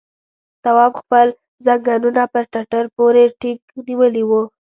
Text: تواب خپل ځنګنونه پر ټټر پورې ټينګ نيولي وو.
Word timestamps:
تواب 0.63 0.91
خپل 1.01 1.27
ځنګنونه 1.65 2.23
پر 2.33 2.43
ټټر 2.53 2.85
پورې 2.97 3.23
ټينګ 3.39 3.59
نيولي 3.87 4.23
وو. 4.29 4.41